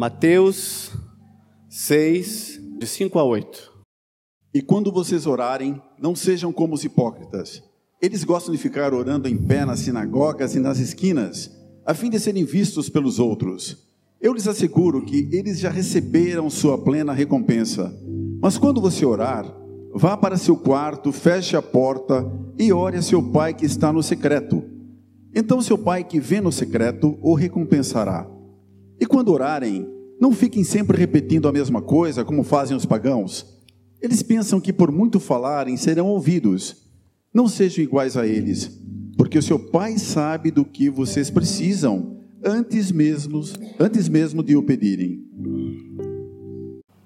[0.00, 0.92] Mateus
[1.68, 3.70] 6, de 5 a 8.
[4.54, 7.62] E quando vocês orarem, não sejam como os hipócritas.
[8.00, 11.50] Eles gostam de ficar orando em pé nas sinagogas e nas esquinas,
[11.84, 13.76] a fim de serem vistos pelos outros.
[14.18, 17.94] Eu lhes asseguro que eles já receberam sua plena recompensa.
[18.40, 19.54] Mas quando você orar,
[19.92, 22.26] vá para seu quarto, feche a porta
[22.58, 24.64] e ore a seu pai que está no secreto.
[25.34, 28.26] Então seu pai que vê no secreto o recompensará.
[29.00, 33.46] E quando orarem, não fiquem sempre repetindo a mesma coisa como fazem os pagãos.
[34.02, 36.76] Eles pensam que por muito falarem serão ouvidos.
[37.32, 38.78] Não sejam iguais a eles,
[39.16, 43.42] porque o seu pai sabe do que vocês precisam antes mesmo,
[43.78, 45.24] antes mesmo de o pedirem.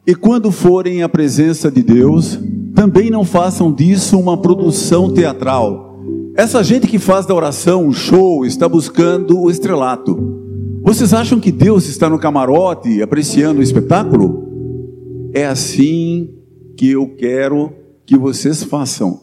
[0.07, 2.39] E quando forem à presença de Deus,
[2.75, 6.01] também não façam disso uma produção teatral.
[6.35, 10.44] Essa gente que faz da oração um show está buscando o estrelato.
[10.85, 15.31] Vocês acham que Deus está no camarote apreciando o espetáculo?
[15.33, 16.29] É assim
[16.77, 17.73] que eu quero
[18.05, 19.19] que vocês façam.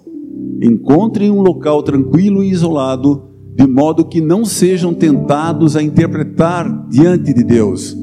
[0.59, 7.31] Encontrem um local tranquilo e isolado, de modo que não sejam tentados a interpretar diante
[7.31, 7.95] de Deus.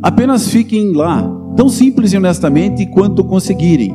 [0.00, 3.92] Apenas fiquem lá, tão simples e honestamente quanto conseguirem.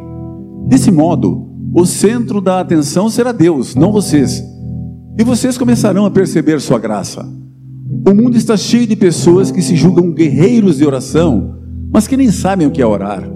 [0.68, 4.44] Desse modo, o centro da atenção será Deus, não vocês.
[5.18, 7.45] E vocês começarão a perceber sua graça.
[8.08, 11.56] O mundo está cheio de pessoas que se julgam guerreiros de oração,
[11.92, 13.28] mas que nem sabem o que é orar.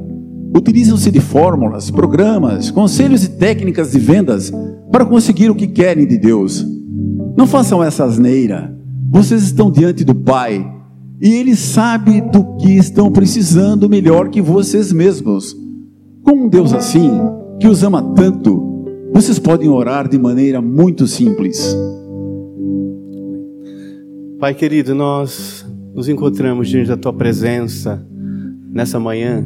[0.56, 4.52] Utilizam-se de fórmulas, programas, conselhos e técnicas de vendas
[4.92, 6.64] para conseguir o que querem de Deus.
[7.36, 8.72] Não façam essa asneira.
[9.10, 10.64] Vocês estão diante do Pai
[11.20, 15.58] e Ele sabe do que estão precisando melhor que vocês mesmos.
[16.22, 17.10] Com um Deus assim,
[17.60, 21.76] que os ama tanto, vocês podem orar de maneira muito simples.
[24.40, 28.02] Pai querido, nós nos encontramos diante da tua presença
[28.72, 29.46] nessa manhã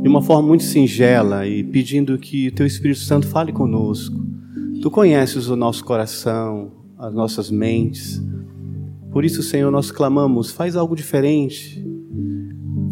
[0.00, 4.16] de uma forma muito singela e pedindo que o teu Espírito Santo fale conosco.
[4.80, 8.22] Tu conheces o nosso coração, as nossas mentes.
[9.10, 11.86] Por isso, Senhor, nós clamamos, faz algo diferente.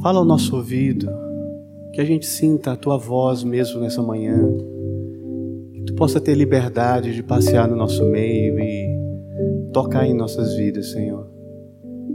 [0.02, 1.08] Fala ao nosso ouvido,
[1.94, 4.46] que a gente sinta a tua voz mesmo nessa manhã.
[5.72, 8.95] Que tu possa ter liberdade de passear no nosso meio e
[9.76, 11.30] tocar em nossas vidas, Senhor.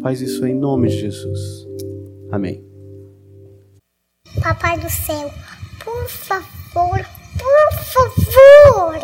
[0.02, 1.68] Faz isso em nome de Jesus.
[2.32, 2.66] Amém.
[4.42, 5.32] Papai do céu,
[5.84, 7.06] por favor,
[7.38, 9.00] por favor,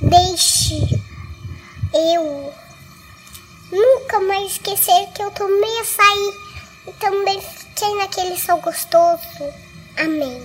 [0.00, 0.80] deixe
[1.94, 2.52] eu
[3.70, 6.32] nunca mais esquecer que eu tomei açaí
[6.88, 9.22] e também fiquei naquele sol gostoso.
[9.96, 10.42] Amém.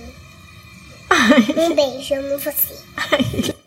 [1.56, 3.56] Um beijo, amo você.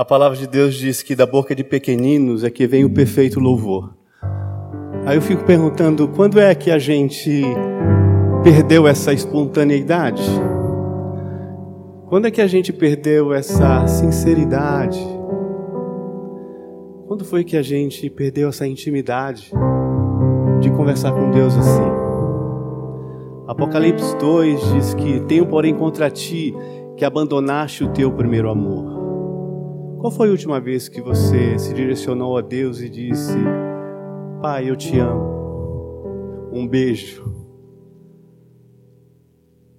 [0.00, 3.38] A palavra de Deus diz que da boca de pequeninos é que vem o perfeito
[3.38, 3.94] louvor.
[5.04, 7.42] Aí eu fico perguntando, quando é que a gente
[8.42, 10.22] perdeu essa espontaneidade?
[12.06, 14.98] Quando é que a gente perdeu essa sinceridade?
[17.06, 19.52] Quando foi que a gente perdeu essa intimidade
[20.62, 21.92] de conversar com Deus assim?
[23.46, 26.54] Apocalipse 2 diz que tenho, porém, contra ti
[26.96, 28.99] que abandonaste o teu primeiro amor.
[30.00, 33.36] Qual foi a última vez que você se direcionou a Deus e disse:
[34.40, 36.48] Pai, eu te amo.
[36.50, 37.22] Um beijo.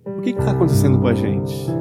[0.05, 1.71] O que está acontecendo com a gente?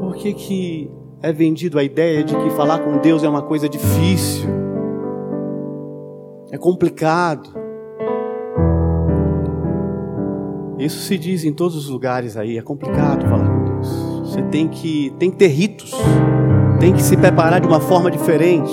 [0.00, 3.68] Por que, que é vendido a ideia de que falar com Deus é uma coisa
[3.68, 4.48] difícil?
[6.52, 7.52] É complicado.
[10.78, 14.17] Isso se diz em todos os lugares aí, é complicado falar com Deus.
[14.28, 15.90] Você tem que, tem que ter ritos,
[16.78, 18.70] tem que se preparar de uma forma diferente.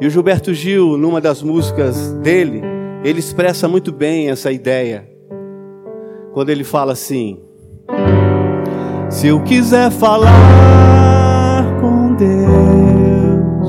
[0.00, 2.60] E o Gilberto Gil, numa das músicas dele,
[3.04, 5.08] ele expressa muito bem essa ideia.
[6.32, 7.38] Quando ele fala assim:
[9.08, 10.28] Se eu quiser falar
[11.80, 13.68] com Deus,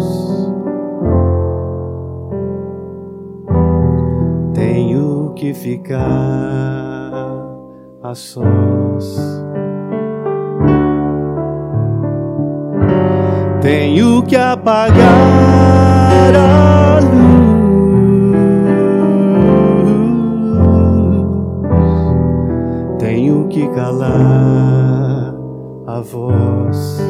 [4.55, 5.99] tenho que ficar
[8.01, 9.38] a sós.
[13.89, 14.99] Tenho que apagar
[16.35, 17.49] a luz,
[22.99, 25.33] tenho que calar
[25.87, 27.01] a voz.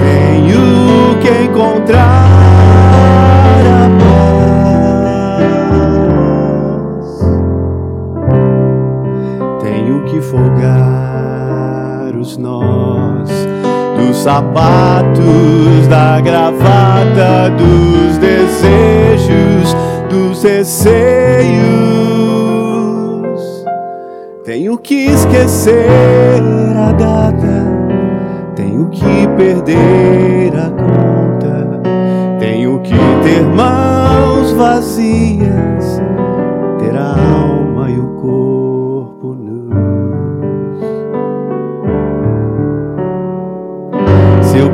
[0.00, 2.43] Tenho que encontrar
[14.24, 19.76] sapatos, da gravata, dos desejos,
[20.08, 20.94] dos receios.
[24.42, 26.40] Tenho que esquecer
[26.74, 27.66] a data,
[28.56, 31.82] tenho que perder a conta,
[32.38, 36.00] tenho que ter mãos vazias,
[36.78, 37.53] ter a alma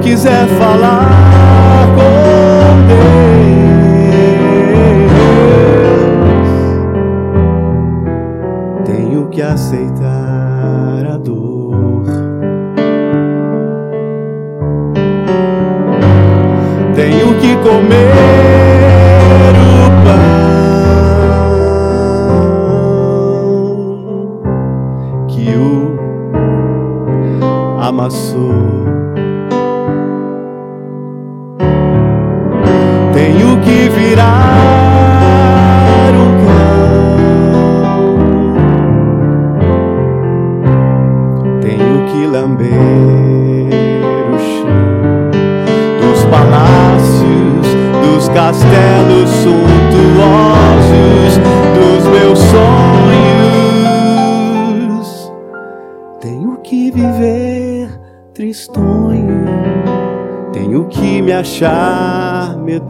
[0.01, 3.21] quiser falar com Deus,
[8.85, 12.05] tenho que aceitar a dor.
[16.95, 18.70] Tenho que comer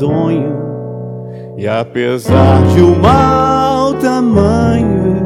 [0.01, 0.57] medonho,
[1.59, 5.23] e apesar de um mau tamanho,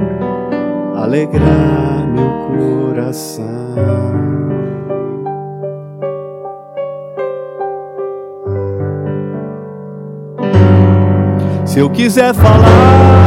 [0.96, 3.44] alegrar meu coração.
[11.64, 13.23] Se eu quiser falar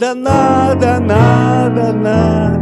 [0.00, 2.58] Nada, nada, nada, nada.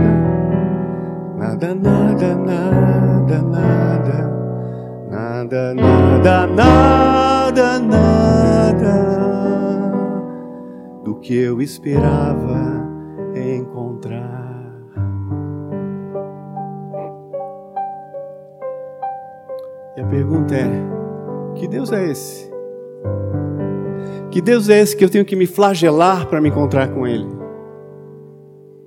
[1.36, 4.22] Nada, nada, nada, nada,
[5.08, 8.94] nada, nada, nada, nada
[11.04, 12.84] do que eu esperava
[13.36, 14.74] encontrar.
[19.96, 20.70] E a pergunta é:
[21.54, 22.47] que Deus é esse?
[24.30, 27.26] Que Deus é esse que eu tenho que me flagelar para me encontrar com Ele?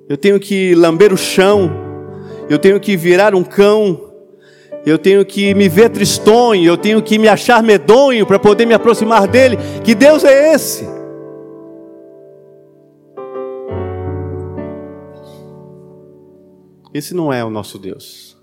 [0.07, 1.89] Eu tenho que lamber o chão
[2.51, 4.11] eu tenho que virar um cão,
[4.85, 8.73] eu tenho que me ver tristonho, eu tenho que me achar medonho para poder me
[8.73, 9.55] aproximar dele.
[9.85, 10.85] Que Deus é esse?
[16.93, 18.37] Esse não é o nosso Deus,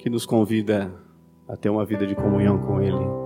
[0.00, 0.92] que nos convida
[1.46, 3.23] a ter uma vida de comunhão com Ele.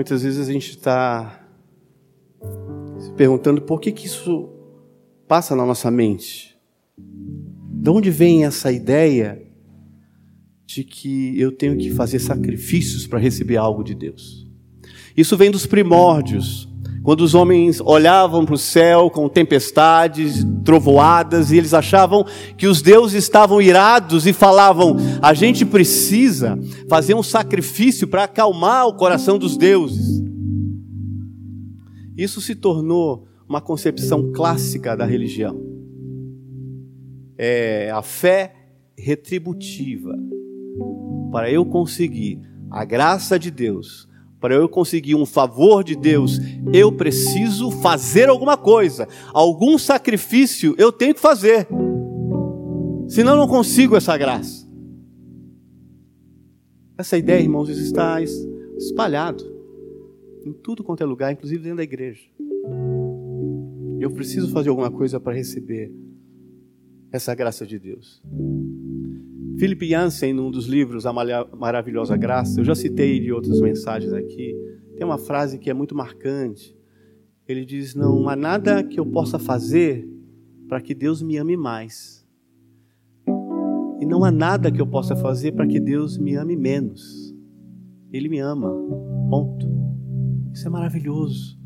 [0.00, 1.46] Muitas vezes a gente está
[2.98, 4.48] se perguntando por que, que isso
[5.28, 6.56] passa na nossa mente.
[6.96, 9.46] De onde vem essa ideia
[10.64, 14.48] de que eu tenho que fazer sacrifícios para receber algo de Deus?
[15.14, 16.66] Isso vem dos primórdios,
[17.02, 22.26] quando os homens olhavam para o céu com tempestades, trovoadas, e eles achavam
[22.58, 28.86] que os deuses estavam irados e falavam: a gente precisa fazer um sacrifício para acalmar
[28.86, 30.22] o coração dos deuses.
[32.16, 35.58] Isso se tornou uma concepção clássica da religião.
[37.38, 38.54] É a fé
[38.96, 40.14] retributiva.
[41.32, 42.40] Para eu conseguir
[42.70, 44.09] a graça de Deus,
[44.40, 46.38] para eu conseguir um favor de Deus,
[46.72, 51.68] eu preciso fazer alguma coisa, algum sacrifício eu tenho que fazer.
[53.06, 54.68] Senão eu não consigo essa graça.
[56.96, 58.18] Essa ideia, irmãos, está
[58.76, 59.44] espalhado
[60.44, 62.22] em tudo quanto é lugar, inclusive dentro da igreja.
[63.98, 65.92] Eu preciso fazer alguma coisa para receber
[67.12, 68.22] essa graça de Deus.
[69.60, 74.56] Philip Jansen, num dos livros A Maravilhosa Graça, eu já citei de outras mensagens aqui,
[74.96, 76.74] tem uma frase que é muito marcante.
[77.46, 80.08] Ele diz: Não há nada que eu possa fazer
[80.66, 82.26] para que Deus me ame mais.
[84.00, 87.36] E não há nada que eu possa fazer para que Deus me ame menos.
[88.10, 88.72] Ele me ama.
[89.28, 89.68] Ponto.
[90.54, 91.60] Isso é maravilhoso.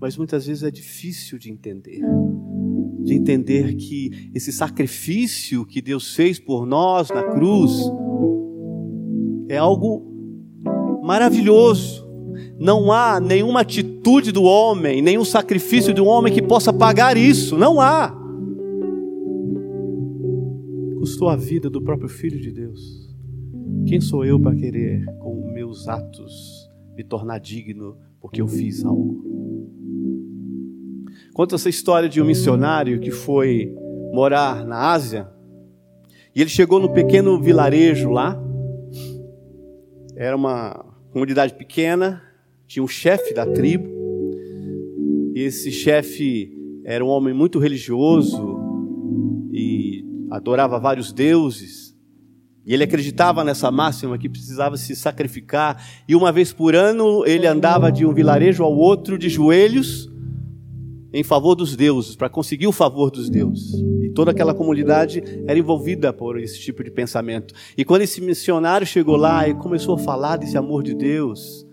[0.00, 2.00] Mas muitas vezes é difícil de entender.
[3.04, 7.72] De entender que esse sacrifício que Deus fez por nós na cruz
[9.48, 10.02] é algo
[11.02, 12.04] maravilhoso.
[12.58, 17.58] Não há nenhuma atitude do homem, nenhum sacrifício de um homem que possa pagar isso.
[17.58, 18.14] Não há.
[20.98, 23.14] Custou a vida do próprio Filho de Deus.
[23.86, 29.22] Quem sou eu para querer, com meus atos, me tornar digno porque eu fiz algo?
[31.34, 33.74] Conta essa história de um missionário que foi
[34.12, 35.28] morar na Ásia
[36.32, 38.40] e ele chegou no pequeno vilarejo lá.
[40.14, 42.22] Era uma comunidade pequena,
[42.68, 43.90] tinha um chefe da tribo,
[45.34, 48.56] e esse chefe era um homem muito religioso
[49.52, 51.96] e adorava vários deuses.
[52.64, 57.44] E ele acreditava nessa máxima que precisava se sacrificar, e uma vez por ano ele
[57.44, 60.13] andava de um vilarejo ao outro de joelhos
[61.14, 63.72] em favor dos deuses, para conseguir o favor dos deuses.
[64.02, 67.54] E toda aquela comunidade era envolvida por esse tipo de pensamento.
[67.78, 71.64] E quando esse missionário chegou lá e começou a falar desse amor de Deus,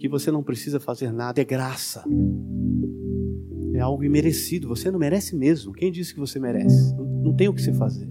[0.00, 2.04] que você não precisa fazer nada, é graça.
[3.72, 5.72] É algo imerecido, você não merece mesmo.
[5.72, 6.92] Quem disse que você merece?
[6.96, 8.10] Não, tem o que se fazer.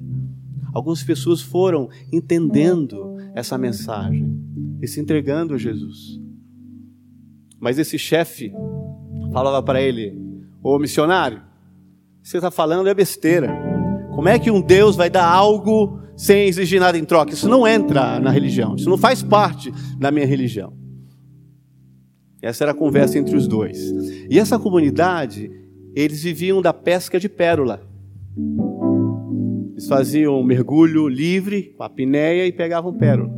[0.73, 4.25] Algumas pessoas foram entendendo essa mensagem
[4.81, 6.17] e se entregando a Jesus.
[7.59, 8.53] Mas esse chefe
[9.33, 10.30] falava para ele:
[10.63, 11.41] Ô missionário,
[12.21, 13.49] você está falando é besteira.
[14.13, 17.33] Como é que um Deus vai dar algo sem exigir nada em troca?
[17.33, 20.73] Isso não entra na religião, isso não faz parte da minha religião.
[22.41, 23.79] Essa era a conversa entre os dois.
[24.29, 25.49] E essa comunidade,
[25.95, 27.81] eles viviam da pesca de pérola.
[29.71, 33.31] Eles faziam um mergulho livre com a pinéia e pegavam pérola.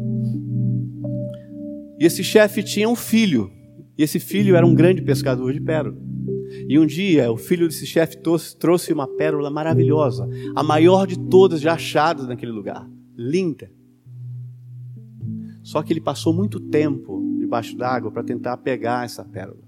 [1.99, 3.49] E esse chefe tinha um filho.
[3.97, 5.97] E esse filho era um grande pescador de pérola.
[6.67, 8.17] E um dia, o filho desse chefe
[8.59, 12.89] trouxe uma pérola maravilhosa, a maior de todas já achadas naquele lugar.
[13.15, 13.71] Linda.
[15.61, 19.61] Só que ele passou muito tempo debaixo d'água para tentar pegar essa pérola.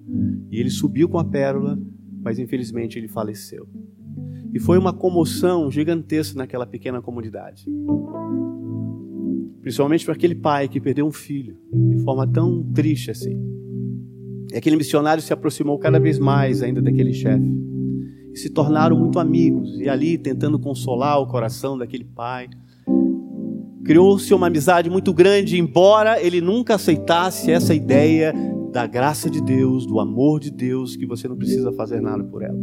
[0.51, 1.79] E ele subiu com a pérola,
[2.21, 3.67] mas infelizmente ele faleceu.
[4.53, 7.65] E foi uma comoção gigantesca naquela pequena comunidade.
[9.61, 11.57] Principalmente para aquele pai que perdeu um filho
[11.89, 13.37] de forma tão triste assim.
[14.51, 17.45] E aquele missionário se aproximou cada vez mais ainda daquele chefe.
[18.33, 19.79] E se tornaram muito amigos.
[19.79, 22.49] E ali, tentando consolar o coração daquele pai,
[23.85, 28.33] Criou-se uma amizade muito grande, embora ele nunca aceitasse essa ideia
[28.71, 32.41] da graça de Deus, do amor de Deus, que você não precisa fazer nada por
[32.41, 32.57] ela.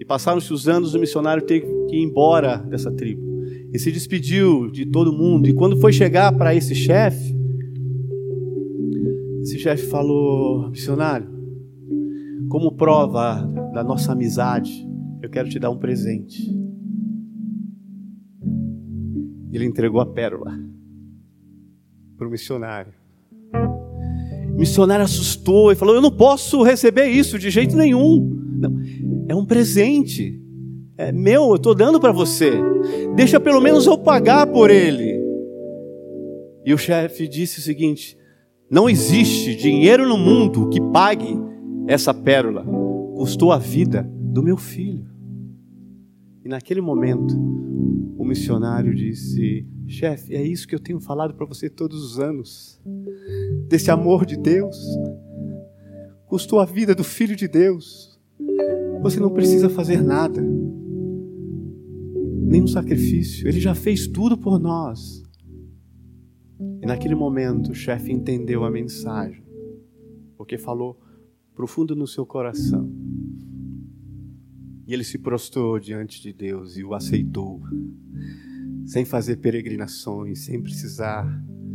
[0.00, 3.20] E passaram-se os anos, o missionário teve que ir embora dessa tribo.
[3.70, 5.46] E se despediu de todo mundo.
[5.46, 7.36] E quando foi chegar para esse chefe,
[9.48, 11.26] esse chefe falou: Missionário,
[12.50, 13.40] como prova
[13.72, 14.86] da nossa amizade,
[15.22, 16.54] eu quero te dar um presente.
[19.50, 20.52] Ele entregou a pérola
[22.18, 22.92] para o missionário.
[24.52, 28.20] O missionário assustou e falou: Eu não posso receber isso de jeito nenhum.
[28.58, 28.76] Não,
[29.28, 30.38] é um presente.
[30.98, 32.52] É meu, eu estou dando para você.
[33.16, 35.18] Deixa pelo menos eu pagar por ele.
[36.66, 38.17] E o chefe disse o seguinte:
[38.70, 41.34] Não existe dinheiro no mundo que pague
[41.86, 42.66] essa pérola.
[43.16, 45.08] Custou a vida do meu filho.
[46.44, 47.34] E naquele momento,
[48.18, 52.78] o missionário disse: Chefe, é isso que eu tenho falado para você todos os anos.
[53.68, 54.76] Desse amor de Deus.
[56.26, 58.20] Custou a vida do Filho de Deus.
[59.00, 60.42] Você não precisa fazer nada.
[62.42, 63.48] Nenhum sacrifício.
[63.48, 65.22] Ele já fez tudo por nós.
[66.88, 69.44] Naquele momento o chefe entendeu a mensagem.
[70.38, 70.98] Porque falou
[71.54, 72.90] profundo no seu coração.
[74.86, 77.60] E ele se prostrou diante de Deus e o aceitou,
[78.86, 81.28] sem fazer peregrinações, sem precisar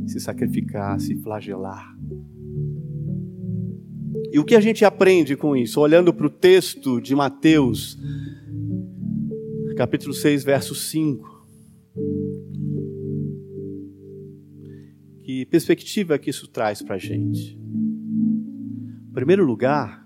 [0.07, 1.95] se sacrificar, se flagelar.
[4.31, 5.79] E o que a gente aprende com isso?
[5.79, 7.99] Olhando para o texto de Mateus,
[9.77, 11.33] capítulo 6, verso 5.
[15.45, 17.57] Perspectiva que isso traz para a gente?
[17.57, 20.03] Em primeiro lugar,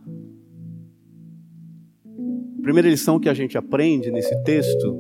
[2.68, 5.00] primeira lição que a gente aprende nesse texto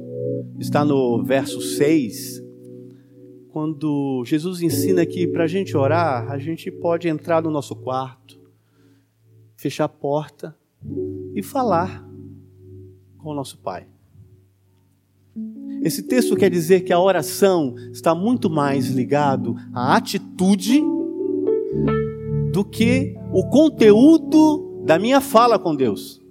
[0.57, 2.41] está no verso 6,
[3.49, 8.39] quando Jesus ensina que para a gente orar, a gente pode entrar no nosso quarto,
[9.57, 10.55] fechar a porta
[11.35, 12.07] e falar
[13.17, 13.85] com o nosso Pai.
[15.87, 20.83] Esse texto quer dizer que a oração está muito mais ligado à atitude
[22.51, 26.21] do que o conteúdo da minha fala com Deus.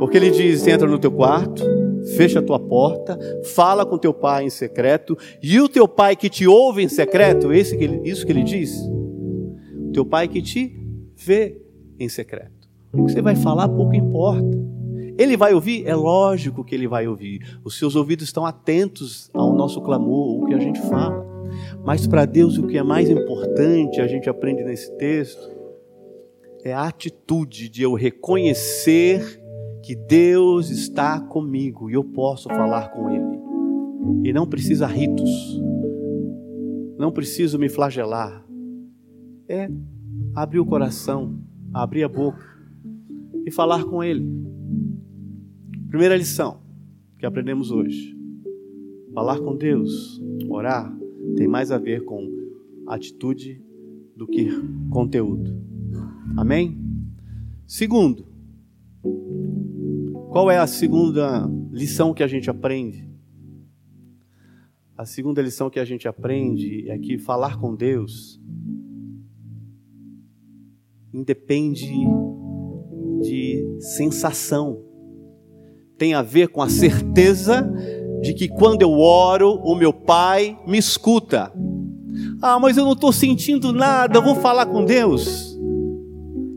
[0.00, 1.62] Porque ele diz: entra no teu quarto,
[2.16, 3.16] fecha a tua porta,
[3.54, 7.52] fala com teu pai em secreto, e o teu pai que te ouve em secreto,
[7.52, 8.76] esse que ele, isso que ele diz,
[9.86, 10.76] o teu pai que te
[11.14, 11.62] vê
[12.00, 12.68] em secreto.
[12.92, 14.58] O que você vai falar pouco importa.
[15.18, 15.84] Ele vai ouvir?
[15.84, 17.58] É lógico que ele vai ouvir.
[17.64, 21.26] Os seus ouvidos estão atentos ao nosso clamor, o que a gente fala.
[21.84, 25.50] Mas para Deus o que é mais importante, a gente aprende nesse texto,
[26.64, 29.42] é a atitude de eu reconhecer
[29.82, 33.40] que Deus está comigo e eu posso falar com Ele.
[34.24, 35.60] E não precisa ritos,
[36.96, 38.44] não preciso me flagelar.
[39.48, 39.68] É
[40.34, 41.40] abrir o coração,
[41.74, 42.44] abrir a boca
[43.44, 44.38] e falar com Ele.
[45.88, 46.60] Primeira lição
[47.18, 48.14] que aprendemos hoje:
[49.14, 50.94] falar com Deus, orar,
[51.34, 52.28] tem mais a ver com
[52.86, 53.62] atitude
[54.14, 54.48] do que
[54.90, 55.50] conteúdo.
[56.36, 56.78] Amém?
[57.66, 58.26] Segundo,
[60.30, 63.08] qual é a segunda lição que a gente aprende?
[64.94, 68.38] A segunda lição que a gente aprende é que falar com Deus
[71.14, 71.90] independe
[73.22, 74.87] de sensação
[75.98, 77.68] tem a ver com a certeza
[78.22, 81.52] de que quando eu oro, o meu Pai me escuta.
[82.40, 85.58] Ah, mas eu não estou sentindo nada, vou falar com Deus.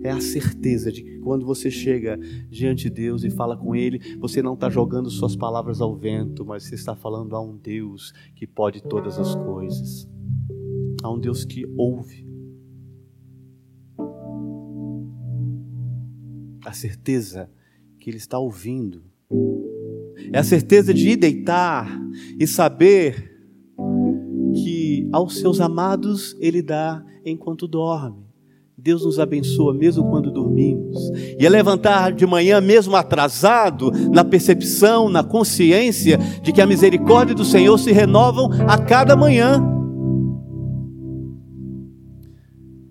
[0.03, 2.17] É a certeza de que quando você chega
[2.49, 6.45] diante de Deus e fala com Ele, você não está jogando suas palavras ao vento,
[6.45, 10.07] mas você está falando a um Deus que pode todas as coisas,
[11.03, 12.27] a um Deus que ouve.
[16.65, 17.49] A certeza
[17.99, 19.10] que Ele está ouvindo
[20.33, 21.89] é a certeza de ir deitar
[22.39, 23.31] e saber
[24.53, 28.31] que aos seus amados Ele dá enquanto dorme.
[28.77, 30.97] Deus nos abençoa mesmo quando dormimos.
[31.39, 37.35] E é levantar de manhã, mesmo atrasado, na percepção, na consciência de que a misericórdia
[37.35, 39.61] do Senhor se renovam a cada manhã.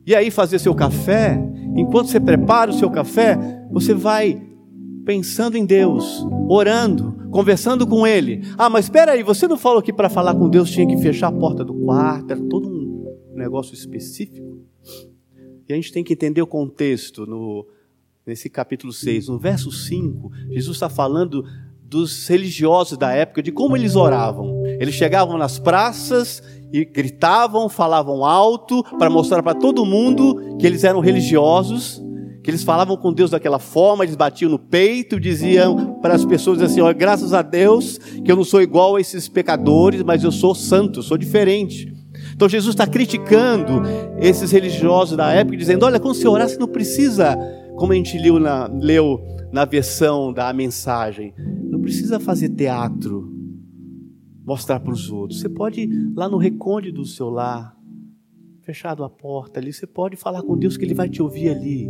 [0.06, 1.42] E aí, fazer seu café,
[1.74, 3.36] enquanto você prepara o seu café,
[3.70, 4.49] você vai
[5.04, 8.42] pensando em Deus, orando, conversando com Ele.
[8.56, 11.28] Ah, mas espera aí, você não falou que para falar com Deus tinha que fechar
[11.28, 14.58] a porta do quarto, era todo um negócio específico?
[15.68, 17.66] E a gente tem que entender o contexto no,
[18.26, 19.28] nesse capítulo 6.
[19.28, 21.44] No verso 5, Jesus está falando
[21.80, 24.62] dos religiosos da época, de como eles oravam.
[24.64, 30.84] Eles chegavam nas praças e gritavam, falavam alto, para mostrar para todo mundo que eles
[30.84, 32.02] eram religiosos
[32.50, 36.80] eles falavam com Deus daquela forma, eles batiam no peito, diziam para as pessoas assim:
[36.80, 40.54] olha, graças a Deus que eu não sou igual a esses pecadores, mas eu sou
[40.54, 41.92] santo, sou diferente.
[42.34, 43.82] Então Jesus está criticando
[44.18, 47.36] esses religiosos da época, dizendo: olha, quando você orar, você não precisa,
[47.76, 49.20] como a gente leu na, leu
[49.52, 53.32] na versão da mensagem, não precisa fazer teatro,
[54.44, 55.40] mostrar para os outros.
[55.40, 57.76] Você pode ir lá no recôndito do seu lar,
[58.62, 61.88] fechado a porta ali, você pode falar com Deus que Ele vai te ouvir ali,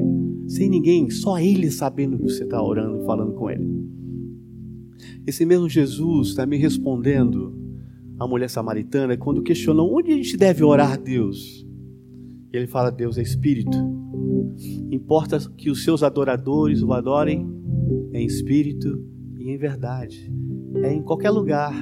[0.50, 3.68] sem ninguém, só Ele sabendo que você está orando e falando com Ele.
[5.24, 7.56] Esse mesmo Jesus está me respondendo
[8.18, 11.64] a mulher samaritana quando questionou onde a gente deve orar a Deus.
[12.52, 13.78] E ele fala: Deus é Espírito.
[14.90, 17.48] Importa que os seus adoradores o adorem
[18.12, 19.02] em espírito
[19.38, 20.32] e em verdade.
[20.82, 21.72] É em qualquer lugar,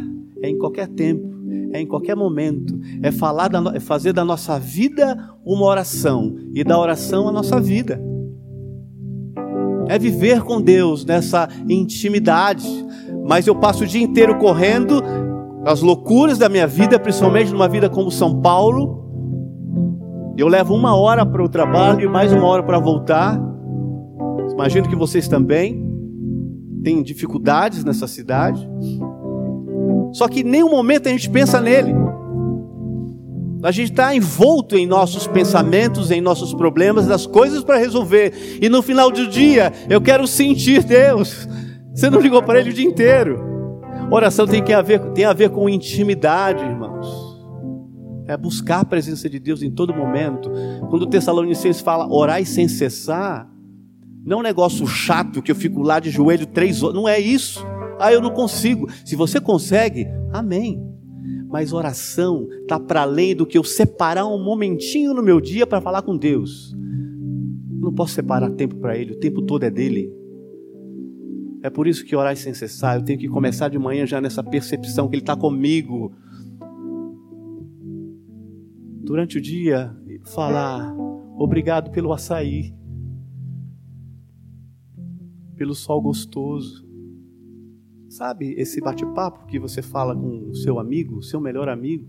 [0.43, 1.39] é em qualquer tempo
[1.73, 6.63] é em qualquer momento, é falar da, é fazer da nossa vida uma oração e
[6.65, 8.01] da oração a nossa vida.
[9.89, 12.69] É viver com Deus nessa intimidade.
[13.27, 15.03] Mas eu passo o dia inteiro correndo
[15.65, 18.99] as loucuras da minha vida, principalmente numa vida como São Paulo.
[20.37, 23.41] Eu levo uma hora para o trabalho e mais uma hora para voltar.
[24.53, 25.85] Imagino que vocês também
[26.83, 28.69] têm dificuldades nessa cidade.
[30.13, 31.93] Só que em nenhum momento a gente pensa nele.
[33.63, 38.59] A gente está envolto em nossos pensamentos, em nossos problemas, das coisas para resolver.
[38.61, 41.49] E no final do dia, eu quero sentir Deus.
[41.93, 43.49] Você não ligou para Ele o dia inteiro.
[44.11, 47.37] Oração tem, que a ver, tem a ver com intimidade, irmãos.
[48.27, 50.51] É buscar a presença de Deus em todo momento.
[50.89, 53.49] Quando o Tessalonicenses fala orar sem cessar,
[54.25, 56.95] não é um negócio chato que eu fico lá de joelho três horas.
[56.95, 57.67] Não é isso.
[57.99, 58.87] Ah, eu não consigo.
[59.05, 60.81] Se você consegue, amém.
[61.49, 65.81] Mas oração está para além do que eu separar um momentinho no meu dia para
[65.81, 66.77] falar com Deus.
[67.81, 70.13] não posso separar tempo para Ele, o tempo todo é dele.
[71.63, 72.97] É por isso que orar é sem cessar.
[72.97, 76.13] Eu tenho que começar de manhã já nessa percepção que Ele está comigo.
[79.03, 80.95] Durante o dia, falar
[81.37, 82.75] obrigado pelo açaí,
[85.57, 86.88] pelo sol gostoso.
[88.19, 92.05] Sabe esse bate-papo que você fala com o seu amigo, seu melhor amigo,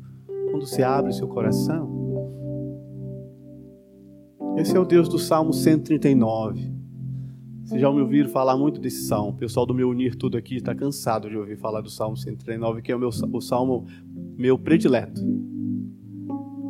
[0.50, 1.88] quando você abre o seu coração?
[4.58, 6.74] Esse é o Deus do Salmo 139.
[7.64, 9.34] Vocês já me ouviram falar muito desse salmo.
[9.34, 12.82] O pessoal do meu Unir Tudo aqui está cansado de ouvir falar do Salmo 139,
[12.82, 13.86] que é o, meu, o salmo
[14.36, 15.22] meu predileto.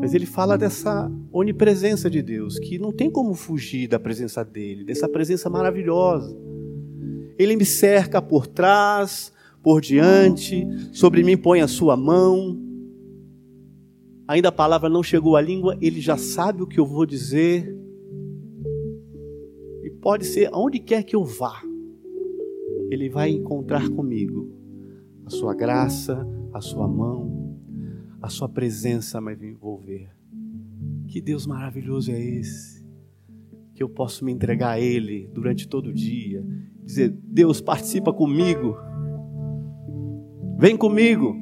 [0.02, 4.84] Mas ele fala dessa onipresença de Deus, que não tem como fugir da presença dele,
[4.84, 6.49] dessa presença maravilhosa.
[7.40, 12.60] Ele me cerca por trás, por diante, sobre mim põe a sua mão.
[14.28, 17.80] Ainda a palavra não chegou à língua, ele já sabe o que eu vou dizer
[20.02, 21.62] pode ser aonde quer que eu vá,
[22.90, 24.52] Ele vai encontrar comigo
[25.26, 27.58] a sua graça, a sua mão,
[28.22, 30.10] a sua presença vai me envolver.
[31.08, 32.79] Que Deus maravilhoso é esse?
[33.80, 36.46] Que eu posso me entregar a Ele durante todo o dia,
[36.84, 38.76] dizer: Deus, participa comigo,
[40.58, 41.34] vem comigo.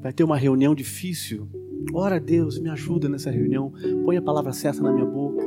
[0.00, 1.46] Vai ter uma reunião difícil,
[1.92, 3.70] Ora, Deus, me ajuda nessa reunião.
[4.02, 5.44] Põe a palavra certa na minha boca.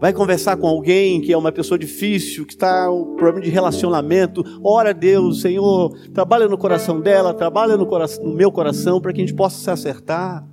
[0.00, 4.42] Vai conversar com alguém que é uma pessoa difícil, que está com problema de relacionamento.
[4.60, 9.20] Ora, Deus, Senhor, trabalha no coração dela, trabalha no, coração, no meu coração, para que
[9.20, 10.44] a gente possa se acertar.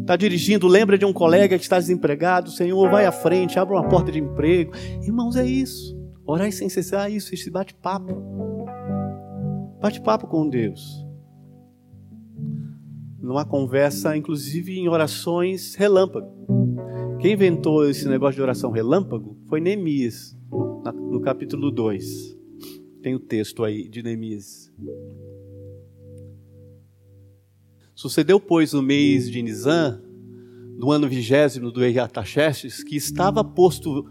[0.00, 2.50] Está dirigindo, lembra de um colega que está desempregado.
[2.50, 4.72] Senhor, vai à frente, abre uma porta de emprego.
[5.02, 5.98] Irmãos, é isso.
[6.26, 8.14] Orar sem cessar é isso, esse bate-papo.
[9.80, 11.10] Bate-papo com Deus
[13.30, 16.28] numa conversa, inclusive em orações relâmpago.
[17.20, 22.36] Quem inventou esse negócio de oração relâmpago foi Neemias, no capítulo 2.
[23.02, 24.72] Tem o texto aí de Neemias.
[28.00, 30.00] Sucedeu, pois, no mês de Nisan,
[30.78, 34.06] no ano vigésimo do rei Artaxerxes, que estava posto,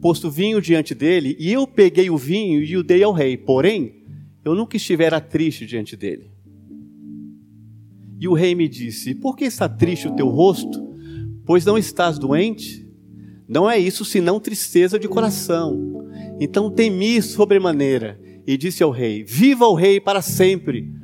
[0.00, 3.36] posto vinho diante dele, e eu peguei o vinho e o dei ao rei.
[3.36, 4.02] Porém,
[4.44, 6.28] eu nunca estivera triste diante dele.
[8.18, 10.92] E o rei me disse: Por que está triste o teu rosto?
[11.46, 12.84] Pois não estás doente?
[13.48, 16.04] Não é isso senão tristeza de coração.
[16.40, 20.98] Então temi sobremaneira e disse ao rei: Viva o rei para sempre!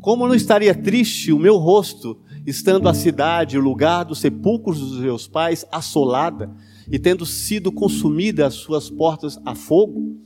[0.00, 4.98] Como não estaria triste o meu rosto, estando a cidade, o lugar dos sepulcros dos
[4.98, 6.50] meus pais, assolada
[6.90, 10.16] e tendo sido consumida as suas portas a fogo?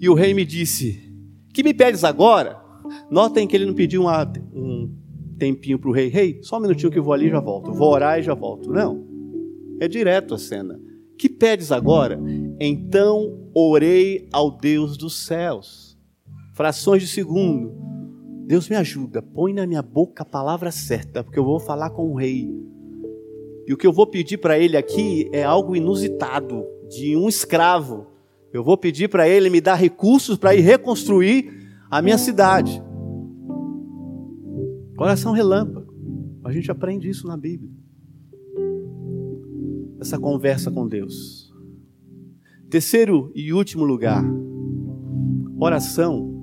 [0.00, 1.00] E o rei me disse:
[1.52, 2.60] Que me pedes agora?
[3.10, 4.92] Notem que ele não pediu uma, um
[5.38, 7.72] tempinho para o rei, rei, só um minutinho que eu vou ali e já volto,
[7.72, 8.70] vou orar e já volto.
[8.70, 9.06] Não,
[9.80, 10.78] é direto a cena.
[11.16, 12.20] Que pedes agora?
[12.58, 15.96] Então orei ao Deus dos céus.
[16.54, 17.93] Frações de segundo.
[18.46, 22.10] Deus me ajuda, põe na minha boca a palavra certa, porque eu vou falar com
[22.10, 22.50] o rei.
[23.66, 28.06] E o que eu vou pedir para ele aqui é algo inusitado, de um escravo.
[28.52, 31.50] Eu vou pedir para ele me dar recursos para ir reconstruir
[31.90, 32.82] a minha cidade.
[34.94, 35.94] Coração relâmpago.
[36.44, 37.72] A gente aprende isso na Bíblia.
[39.98, 41.50] Essa conversa com Deus.
[42.68, 44.22] Terceiro e último lugar,
[45.58, 46.33] oração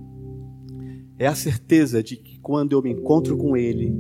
[1.22, 3.94] é a certeza de que quando eu me encontro com Ele,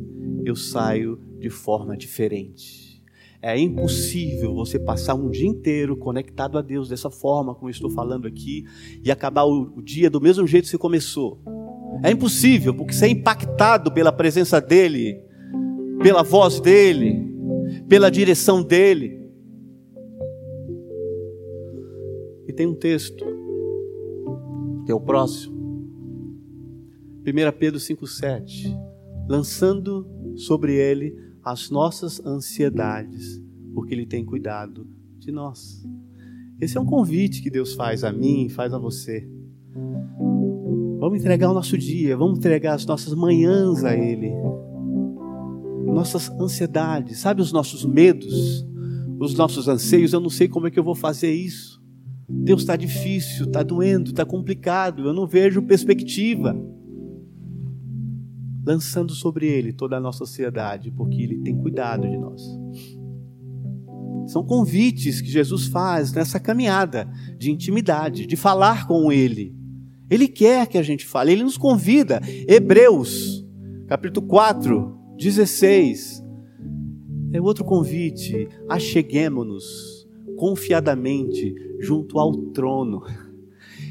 [0.43, 2.99] eu saio de forma diferente.
[3.39, 7.91] É impossível você passar um dia inteiro conectado a Deus dessa forma, como eu estou
[7.91, 8.65] falando aqui,
[9.03, 11.39] e acabar o dia do mesmo jeito que você começou.
[12.03, 15.21] É impossível, porque você é impactado pela presença dEle,
[16.01, 17.23] pela voz dEle,
[17.87, 19.29] pela direção dEle.
[22.47, 23.23] E tem um texto,
[24.87, 25.60] que é o próximo,
[27.21, 28.75] 1 Pedro 5,7,
[29.29, 33.39] lançando sobre Ele as nossas ansiedades,
[33.75, 34.87] porque Ele tem cuidado
[35.19, 35.83] de nós.
[36.59, 39.29] Esse é um convite que Deus faz a mim, faz a você.
[40.99, 44.31] Vamos entregar o nosso dia, vamos entregar as nossas manhãs a Ele,
[45.85, 48.65] nossas ansiedades, sabe, os nossos medos,
[49.19, 50.11] os nossos anseios.
[50.11, 51.79] Eu não sei como é que eu vou fazer isso.
[52.27, 56.55] Deus está difícil, está doendo, está complicado, eu não vejo perspectiva.
[58.65, 62.41] Lançando sobre Ele toda a nossa ansiedade, porque Ele tem cuidado de nós.
[64.27, 69.61] São convites que Jesus faz nessa caminhada de intimidade, de falar com Ele
[70.11, 72.21] ele quer que a gente fale, ele nos convida.
[72.45, 73.47] Hebreus,
[73.87, 76.21] capítulo 4, 16.
[77.31, 78.49] É outro convite.
[78.67, 83.03] Acheguemos-nos confiadamente junto ao trono.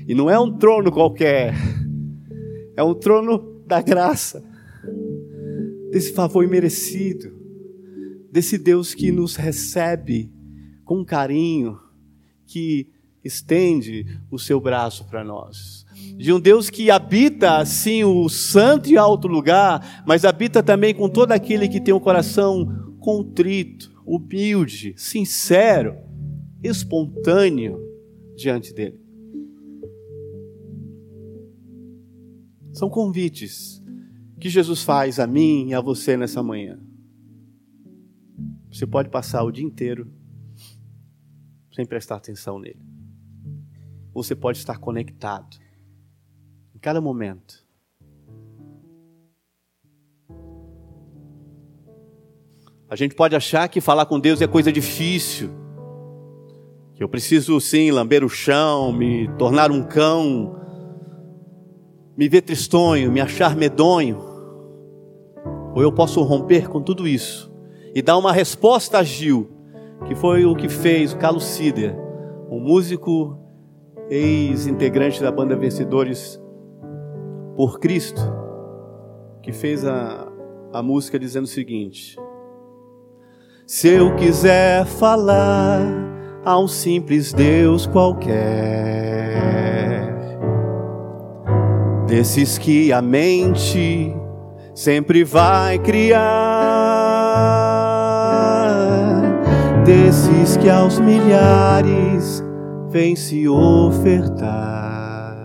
[0.07, 1.55] E não é um trono qualquer,
[2.77, 4.45] é um trono da graça,
[5.91, 7.33] desse favor imerecido,
[8.31, 10.33] desse Deus que nos recebe
[10.85, 11.79] com carinho,
[12.47, 12.89] que
[13.25, 15.85] estende o seu braço para nós.
[16.17, 21.09] De um Deus que habita, assim, o santo e alto lugar, mas habita também com
[21.09, 25.97] todo aquele que tem um coração contrito, humilde, sincero,
[26.63, 27.79] espontâneo
[28.37, 28.99] diante dele.
[32.73, 33.80] São convites
[34.41, 36.81] que Jesus faz a mim e a você nessa manhã.
[38.73, 40.11] Você pode passar o dia inteiro
[41.73, 42.81] sem prestar atenção nele.
[44.15, 45.59] Você pode estar conectado
[46.75, 47.65] em cada momento.
[52.89, 55.51] A gente pode achar que falar com Deus é coisa difícil,
[56.95, 60.59] que eu preciso sim lamber o chão, me tornar um cão,
[62.17, 64.30] me ver tristonho, me achar medonho.
[65.75, 67.51] Ou eu posso romper com tudo isso
[67.95, 69.49] e dar uma resposta a Gil,
[70.07, 71.97] que foi o que fez o Carlos Cider,
[72.51, 73.39] um músico
[74.09, 76.41] ex-integrante da banda Vencedores
[77.57, 78.21] por Cristo,
[79.43, 80.29] que fez a,
[80.73, 82.17] a música dizendo o seguinte:
[83.67, 85.81] Se eu quiser falar
[86.45, 88.41] a um simples Deus qualquer,
[92.07, 94.17] desses que a mente
[94.75, 96.21] sempre vai criar,
[99.85, 102.43] desses que aos milhares
[102.89, 105.37] vem se ofertar.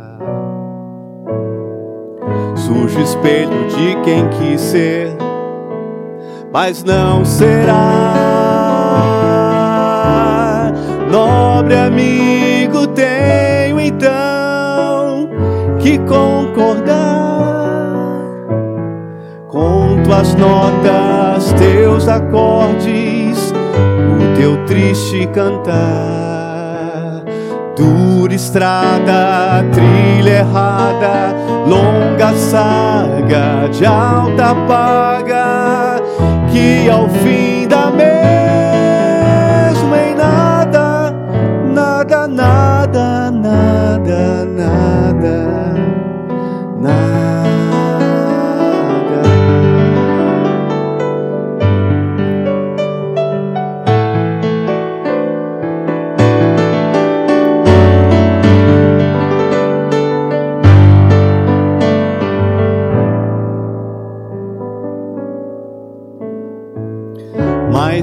[2.55, 5.15] Sujo espelho de quem quis ser,
[6.51, 7.73] mas não será.
[11.11, 15.29] Nobre amigo, tenho então
[15.79, 16.74] que concordar
[20.15, 25.75] tuas notas, teus acordes, o teu triste cantar
[27.75, 31.35] Dura estrada, trilha errada,
[31.67, 35.97] longa saga de alta paga,
[36.49, 38.15] que ao fim da mesma
[39.97, 41.13] em nada,
[41.73, 45.74] nada, nada, nada, nada.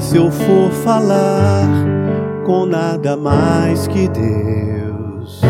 [0.02, 1.68] Se eu for falar
[2.44, 5.40] com nada mais que Deus,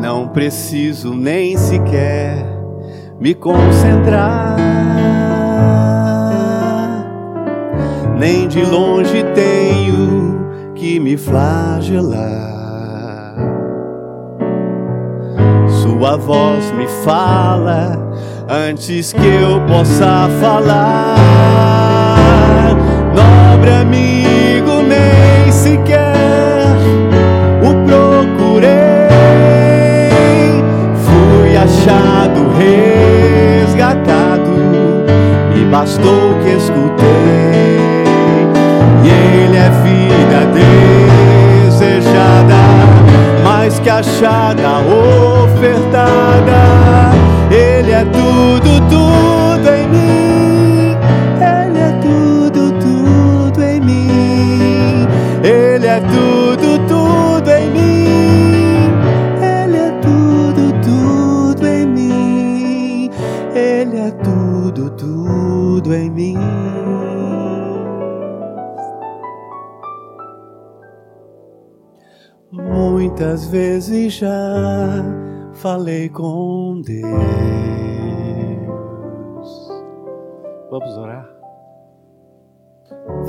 [0.00, 2.44] não preciso nem sequer
[3.18, 4.56] me concentrar,
[8.18, 10.40] nem de longe tenho
[10.74, 12.50] que me flagelar.
[15.68, 17.96] Sua voz me fala
[18.48, 21.89] antes que eu possa falar.
[23.70, 26.76] Amigo, nem sequer
[27.62, 28.70] o procurei.
[31.04, 32.50] Fui achado,
[33.66, 34.52] resgatado,
[35.54, 37.80] e bastou que escutei.
[39.04, 40.40] E ele é vida
[41.68, 42.60] desejada,
[43.44, 45.59] mais que achada, ofertada.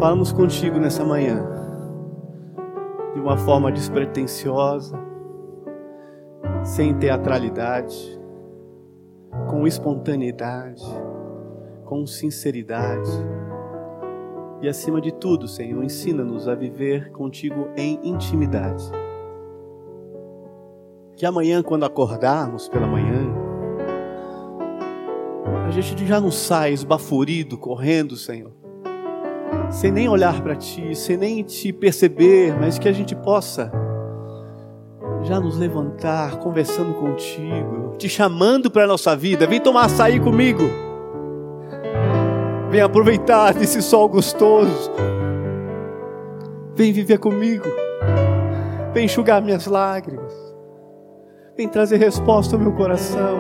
[0.02, 1.46] Falamos contigo nessa manhã,
[3.14, 4.98] de uma forma despretensiosa,
[6.64, 8.20] sem teatralidade,
[9.48, 10.84] com espontaneidade,
[11.86, 13.12] com sinceridade.
[14.64, 18.90] E acima de tudo, Senhor, ensina-nos a viver contigo em intimidade
[21.16, 23.32] que amanhã, quando acordarmos pela manhã,
[25.68, 28.52] a gente já não sai esbaforido, correndo, Senhor,
[29.70, 33.72] sem nem olhar para Ti, sem nem te perceber, mas que a gente possa
[35.24, 39.46] já nos levantar, conversando contigo, te chamando para a nossa vida.
[39.46, 40.64] Vem tomar açaí comigo.
[42.70, 44.92] Vem aproveitar desse sol gostoso.
[46.76, 47.66] Vem viver comigo.
[48.94, 50.34] Vem enxugar minhas lágrimas.
[51.56, 53.40] Vem trazer resposta ao meu coração.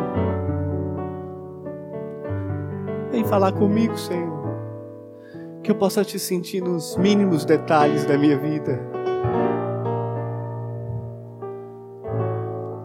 [3.12, 4.31] Vem falar comigo, Senhor.
[5.64, 8.80] Que eu possa te sentir nos mínimos detalhes da minha vida.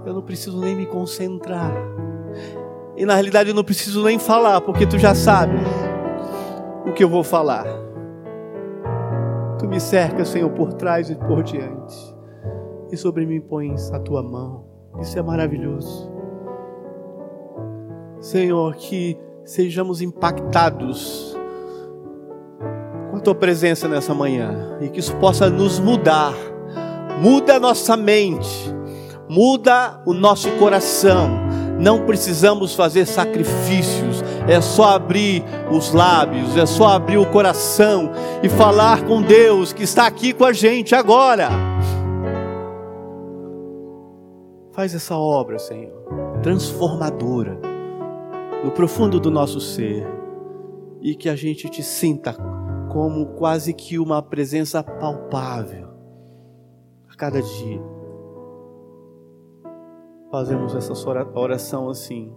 [0.04, 1.72] Eu não preciso nem me concentrar.
[2.96, 5.60] E na realidade eu não preciso nem falar, porque tu já sabes
[6.86, 7.66] o que eu vou falar.
[9.58, 12.16] Tu me cercas, Senhor, por trás e por diante.
[12.90, 14.64] E sobre mim pões a tua mão.
[15.00, 16.10] Isso é maravilhoso.
[18.20, 21.36] Senhor, que sejamos impactados
[23.26, 26.32] tua presença nessa manhã e que isso possa nos mudar.
[27.20, 28.72] Muda a nossa mente,
[29.28, 31.28] muda o nosso coração.
[31.76, 38.12] Não precisamos fazer sacrifícios, é só abrir os lábios, é só abrir o coração
[38.44, 41.48] e falar com Deus que está aqui com a gente agora.
[44.70, 46.00] Faz essa obra, Senhor,
[46.44, 47.58] transformadora,
[48.62, 50.06] no profundo do nosso ser,
[51.02, 52.55] e que a gente te sinta
[52.96, 55.87] como quase que uma presença palpável
[57.06, 57.82] a cada dia.
[60.30, 60.94] Fazemos essa
[61.38, 62.35] oração assim,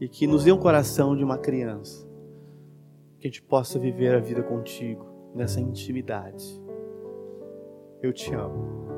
[0.00, 2.04] e que nos dê um coração de uma criança,
[3.20, 6.60] que a gente possa viver a vida contigo nessa intimidade.
[8.02, 8.88] Eu te amo.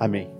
[0.00, 0.35] Amém.